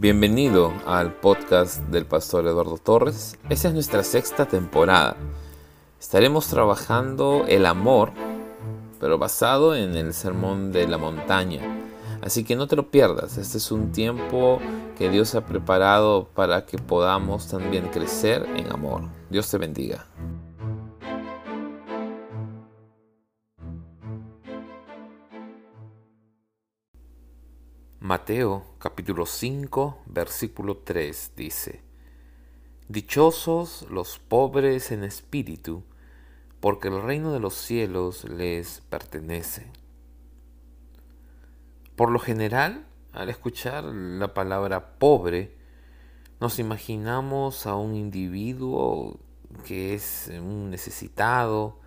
Bienvenido 0.00 0.72
al 0.86 1.12
podcast 1.12 1.82
del 1.90 2.06
pastor 2.06 2.46
Eduardo 2.46 2.78
Torres. 2.78 3.36
Esta 3.50 3.68
es 3.68 3.74
nuestra 3.74 4.02
sexta 4.02 4.46
temporada. 4.46 5.14
Estaremos 6.00 6.46
trabajando 6.46 7.44
el 7.46 7.66
amor, 7.66 8.12
pero 8.98 9.18
basado 9.18 9.74
en 9.74 9.96
el 9.96 10.14
sermón 10.14 10.72
de 10.72 10.88
la 10.88 10.96
montaña. 10.96 11.60
Así 12.22 12.44
que 12.44 12.56
no 12.56 12.66
te 12.66 12.76
lo 12.76 12.90
pierdas. 12.90 13.36
Este 13.36 13.58
es 13.58 13.70
un 13.70 13.92
tiempo 13.92 14.58
que 14.96 15.10
Dios 15.10 15.34
ha 15.34 15.44
preparado 15.44 16.30
para 16.34 16.64
que 16.64 16.78
podamos 16.78 17.48
también 17.48 17.88
crecer 17.88 18.48
en 18.56 18.72
amor. 18.72 19.02
Dios 19.28 19.50
te 19.50 19.58
bendiga. 19.58 20.06
Mateo 28.02 28.64
capítulo 28.78 29.26
5 29.26 30.04
versículo 30.06 30.78
3 30.78 31.32
dice, 31.36 31.82
Dichosos 32.88 33.86
los 33.90 34.18
pobres 34.18 34.90
en 34.90 35.04
espíritu, 35.04 35.82
porque 36.60 36.88
el 36.88 37.02
reino 37.02 37.30
de 37.30 37.40
los 37.40 37.52
cielos 37.54 38.24
les 38.24 38.80
pertenece. 38.88 39.66
Por 41.94 42.10
lo 42.10 42.18
general, 42.18 42.86
al 43.12 43.28
escuchar 43.28 43.84
la 43.84 44.32
palabra 44.32 44.98
pobre, 44.98 45.54
nos 46.40 46.58
imaginamos 46.58 47.66
a 47.66 47.74
un 47.74 47.94
individuo 47.94 49.20
que 49.66 49.92
es 49.92 50.32
un 50.40 50.70
necesitado, 50.70 51.78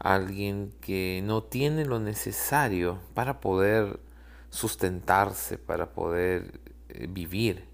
alguien 0.00 0.74
que 0.80 1.22
no 1.22 1.44
tiene 1.44 1.84
lo 1.84 2.00
necesario 2.00 2.98
para 3.14 3.40
poder 3.40 4.00
sustentarse, 4.54 5.58
para 5.58 5.92
poder 5.92 6.60
eh, 6.88 7.06
vivir. 7.08 7.68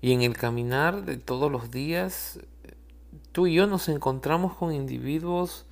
Y 0.00 0.12
en 0.12 0.22
el 0.22 0.36
caminar 0.36 1.04
de 1.04 1.18
todos 1.18 1.52
los 1.52 1.70
días, 1.70 2.40
tú 3.32 3.46
y 3.46 3.54
yo 3.54 3.66
nos 3.66 3.88
encontramos 3.88 4.54
con 4.54 4.72
individuos 4.72 5.66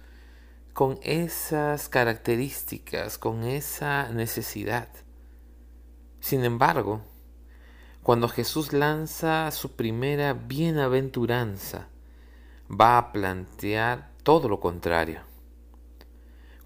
con 0.75 0.97
esas 1.03 1.89
características, 1.89 3.19
con 3.19 3.43
esa 3.43 4.11
necesidad. 4.13 4.89
Sin 6.21 6.45
embargo, 6.45 7.01
cuando 8.05 8.29
Jesús 8.29 8.73
lanza 8.73 9.51
su 9.51 9.75
primera 9.75 10.35
bienaventuranza, 10.35 11.89
va 12.71 12.97
a 12.97 13.13
plantear 13.13 14.13
todo 14.23 14.49
lo 14.49 14.61
contrario. 14.61 15.28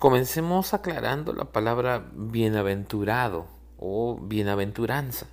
Comencemos 0.02 0.74
aclarando 0.74 1.32
la 1.32 1.52
palabra 1.52 2.10
bienaventurado 2.12 3.46
o 3.78 4.18
bienaventuranza. 4.20 5.28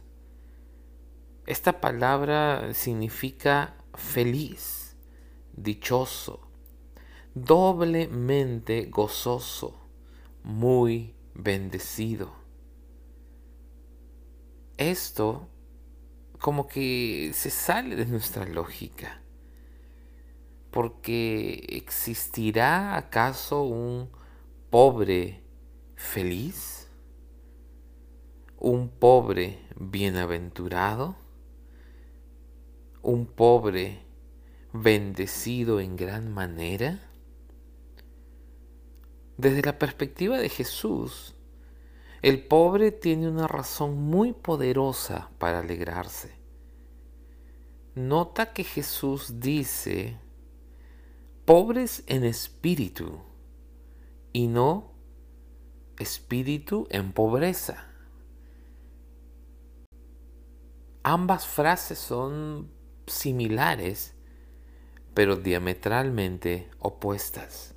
Esta 1.47 1.81
palabra 1.81 2.75
significa 2.75 3.77
feliz, 3.95 4.95
dichoso, 5.53 6.51
doblemente 7.33 8.85
gozoso, 8.91 9.75
muy 10.43 11.15
bendecido. 11.33 12.31
Esto 14.77 15.49
como 16.37 16.67
que 16.67 17.31
se 17.33 17.49
sale 17.49 17.95
de 17.95 18.05
nuestra 18.05 18.45
lógica, 18.45 19.23
porque 20.69 21.65
¿existirá 21.69 22.97
acaso 22.97 23.63
un 23.63 24.18
pobre 24.69 25.41
feliz? 25.95 26.87
¿Un 28.57 28.89
pobre 28.89 29.59
bienaventurado? 29.75 31.15
¿Un 33.01 33.25
pobre 33.25 34.05
bendecido 34.71 35.79
en 35.79 35.95
gran 35.95 36.31
manera? 36.31 36.99
Desde 39.37 39.63
la 39.63 39.79
perspectiva 39.79 40.37
de 40.37 40.49
Jesús, 40.49 41.35
el 42.21 42.45
pobre 42.45 42.91
tiene 42.91 43.27
una 43.27 43.47
razón 43.47 43.97
muy 43.97 44.33
poderosa 44.33 45.31
para 45.39 45.59
alegrarse. 45.59 46.37
Nota 47.95 48.53
que 48.53 48.63
Jesús 48.63 49.39
dice, 49.39 50.19
pobres 51.45 52.03
en 52.05 52.23
espíritu 52.23 53.28
y 54.33 54.47
no 54.47 54.93
espíritu 55.97 56.87
en 56.89 57.11
pobreza. 57.11 57.89
Ambas 61.03 61.47
frases 61.47 61.97
son 61.97 62.71
similares, 63.07 64.15
pero 65.13 65.35
diametralmente 65.35 66.69
opuestas. 66.79 67.75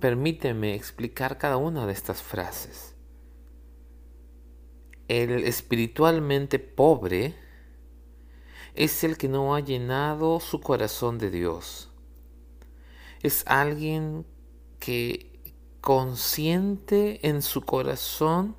Permíteme 0.00 0.74
explicar 0.74 1.38
cada 1.38 1.56
una 1.56 1.86
de 1.86 1.92
estas 1.92 2.22
frases. 2.22 2.94
El 5.08 5.44
espiritualmente 5.44 6.58
pobre 6.58 7.34
es 8.74 9.04
el 9.04 9.16
que 9.16 9.28
no 9.28 9.54
ha 9.54 9.60
llenado 9.60 10.38
su 10.40 10.60
corazón 10.60 11.18
de 11.18 11.30
Dios. 11.30 11.90
Es 13.22 13.42
alguien 13.46 14.26
que 14.86 15.32
consciente 15.80 17.26
en 17.26 17.42
su 17.42 17.62
corazón 17.62 18.54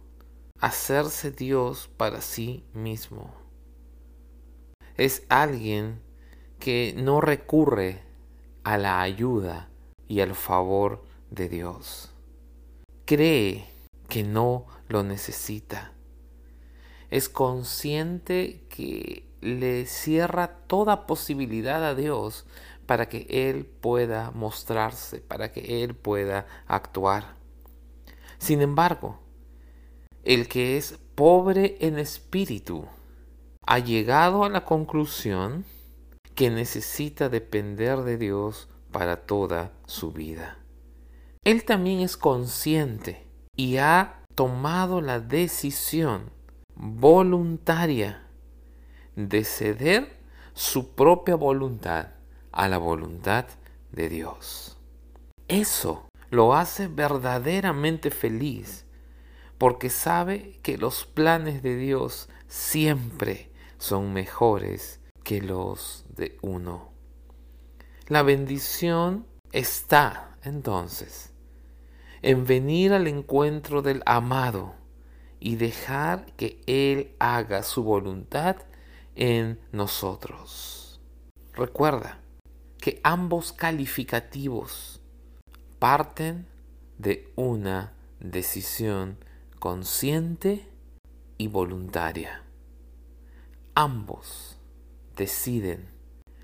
hacerse 0.60 1.32
Dios 1.32 1.90
para 1.96 2.20
sí 2.20 2.66
mismo. 2.74 3.34
Es 4.98 5.24
alguien 5.30 6.02
que 6.60 6.94
no 6.98 7.22
recurre 7.22 8.04
a 8.66 8.78
la 8.78 9.02
ayuda 9.02 9.70
y 10.10 10.20
al 10.20 10.36
favor 10.36 11.06
de 11.32 11.48
Dios. 11.48 12.12
Cree 13.06 13.64
que 14.10 14.24
no 14.24 14.66
lo 14.90 15.04
necesita. 15.04 15.94
Es 17.10 17.30
consciente 17.30 18.66
que 18.68 19.30
le 19.40 19.86
cierra 19.86 20.58
toda 20.68 21.08
posibilidad 21.08 21.86
a 21.86 21.96
Dios 21.96 22.46
para 22.88 23.10
que 23.10 23.28
Él 23.30 23.66
pueda 23.66 24.32
mostrarse, 24.32 25.20
para 25.20 25.52
que 25.52 25.84
Él 25.84 25.94
pueda 25.94 26.48
actuar. 26.66 27.36
Sin 28.40 28.62
embargo, 28.62 29.20
el 30.24 30.48
que 30.48 30.78
es 30.78 30.98
pobre 31.14 31.78
en 31.82 32.00
espíritu 32.00 32.86
ha 33.66 33.80
llegado 33.80 34.44
a 34.44 34.50
la 34.50 34.64
conclusión 34.64 35.66
que 36.34 36.50
necesita 36.50 37.30
depender 37.30 38.00
de 38.00 38.18
Dios 38.18 38.70
para 38.92 39.26
toda 39.26 39.74
su 39.86 40.12
vida. 40.12 40.58
Él 41.44 41.66
también 41.66 42.00
es 42.00 42.16
consciente 42.16 43.28
y 43.56 43.78
ha 43.78 44.24
tomado 44.36 45.02
la 45.02 45.20
decisión 45.20 46.32
voluntaria 46.76 48.24
de 49.16 49.44
ceder 49.44 50.18
su 50.54 50.94
propia 50.96 51.36
voluntad 51.36 52.17
a 52.52 52.68
la 52.68 52.78
voluntad 52.78 53.46
de 53.92 54.10
Dios. 54.10 54.78
Eso 55.48 56.08
lo 56.30 56.56
hace 56.56 56.88
verdaderamente 56.88 58.12
feliz 58.12 58.86
porque 59.58 59.90
sabe 59.90 60.60
que 60.62 60.78
los 60.78 61.06
planes 61.06 61.64
de 61.64 61.78
Dios 61.78 62.30
siempre 62.48 63.52
son 63.78 64.14
mejores 64.14 65.00
que 65.24 65.42
los 65.42 66.06
de 66.16 66.38
uno. 66.42 66.92
La 68.08 68.24
bendición 68.24 69.26
está 69.52 70.38
entonces 70.44 71.34
en 72.22 72.46
venir 72.46 72.94
al 72.94 73.08
encuentro 73.08 73.82
del 73.82 74.02
amado 74.06 74.76
y 75.40 75.56
dejar 75.56 76.26
que 76.34 76.62
Él 76.66 77.16
haga 77.20 77.64
su 77.64 77.84
voluntad 77.84 78.58
en 79.16 79.60
nosotros. 79.72 81.00
Recuerda, 81.54 82.20
que 82.88 83.02
ambos 83.04 83.52
calificativos 83.52 85.02
parten 85.78 86.48
de 86.98 87.30
una 87.36 87.92
decisión 88.22 89.18
consciente 89.60 90.66
y 91.38 91.48
voluntaria. 91.48 92.44
Ambos 93.76 94.58
deciden 95.18 95.90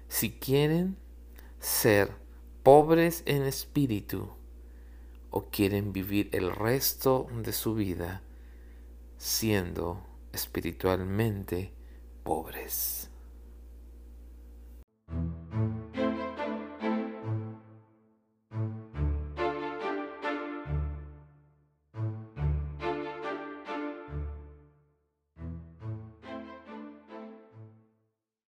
si 0.09 0.31
quieren 0.31 0.97
ser 1.61 2.11
pobres 2.61 3.23
en 3.25 3.43
espíritu 3.43 4.27
o 5.29 5.43
quieren 5.43 5.93
vivir 5.93 6.27
el 6.33 6.51
resto 6.51 7.25
de 7.41 7.53
su 7.53 7.73
vida 7.73 8.21
siendo 9.17 10.05
espiritualmente 10.33 11.71
pobres. 12.25 13.09